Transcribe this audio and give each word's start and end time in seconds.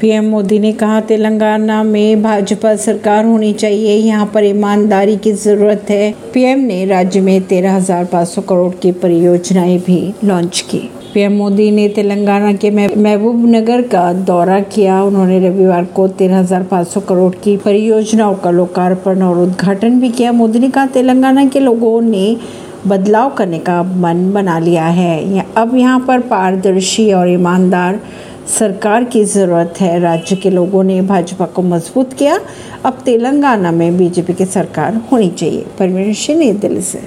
PM 0.00 0.24
Modi 0.24 0.58
ने 0.58 0.72
कहा, 0.72 1.00
तेलंगाना 1.00 1.82
में 1.82 2.22
भाजपा 2.22 2.74
सरकार 2.76 3.24
होनी 3.24 3.52
चाहिए, 3.52 3.94
यहाँ 3.96 4.26
पर 4.34 4.44
ईमानदारी 4.44 5.16
की 5.16 5.32
ज़रूरत 5.32 5.86
है। 5.90 6.10
पीएम 6.34 6.58
ने 6.58 6.84
राज्य 6.84 7.20
में 7.20 7.40
तेरह 7.42 7.74
हज़ार 7.74 8.04
पाँच 8.04 8.28
सौ 8.28 8.42
करोड़ 8.42 8.72
की 8.72 8.92
परियोजनाएँ 8.92 9.78
भी 9.78 9.98
लॉन्च 10.24 10.60
की। 10.70 10.78
पीएम 11.14 11.32
मोदी 11.32 11.70
ने 11.70 11.88
तेलंगाना 11.88 12.52
के 12.54 12.70
महबूब 12.70 13.44
नगर 13.46 13.82
का 13.88 14.12
दौरा 14.12 14.58
किया। 14.68 15.02
उन्होंने 15.02 15.38
रविवार 15.40 15.84
को 15.86 16.06
तेरह 16.08 16.38
हज़ार 16.38 16.62
पाँच 16.62 16.88
सौ 16.88 17.00
करोड़ 17.00 17.32
की 17.34 17.56
परियोजनाओं 17.56 18.34
का 18.34 18.50
लोकार्पण 18.50 19.22
और 19.22 19.38
उद्घाटन 19.38 20.00
भी 20.00 20.10
किया। 20.10 20.32
मोदी 20.32 20.58
ने 20.58 20.70
कहा, 20.70 20.86
तेलंगाना 20.86 21.44
के 21.44 21.60
लोगों 21.60 22.00
ने 22.00 22.36
बदलाव 22.86 23.30
करने 23.30 23.58
का 23.58 23.82
मन 23.82 24.30
बना 24.32 24.58
लिया 24.58 24.86
है। 24.86 25.44
अब 25.56 25.76
यहाँ 25.76 26.00
पर 26.00 26.20
पारदर्शी 26.28 27.10
और 27.12 27.28
ईमानदार 27.30 28.00
सरकार 28.48 29.04
की 29.04 29.24
ज़रूरत 29.24 29.74
है। 29.80 30.00
राज्य 30.00 30.36
के 30.36 30.50
लोगों 30.50 30.82
ने 30.82 31.00
भाजपा 31.00 31.46
को 31.46 31.62
मज़बूत 31.62 32.12
किया। 32.12 32.40
अब 32.84 32.98
तेलंगाना 33.04 33.70
में 33.70 33.98
बीजेपी 33.98 34.32
की 34.32 34.44
सरकार 34.44 35.00
होनी 35.12 35.30
चाहिए। 35.30 35.66
परमेश 35.78 36.30
नई 36.30 36.52
दिल्ली 36.52 36.82
से। 36.82 36.98